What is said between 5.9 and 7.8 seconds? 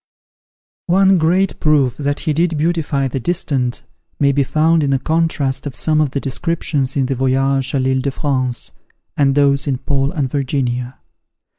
of the descriptions in the "Voyage à